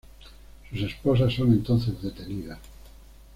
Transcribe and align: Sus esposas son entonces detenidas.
Sus 0.67 0.81
esposas 0.81 1.31
son 1.31 1.51
entonces 1.51 2.01
detenidas. 2.01 2.57